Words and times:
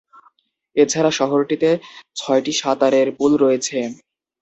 এছাড়া 0.75 1.11
শহরটিতে 1.19 1.69
ছয়টি 2.15 2.53
সাঁতারের 2.61 3.07
পুল 3.17 3.31
রয়েছে। 3.43 3.77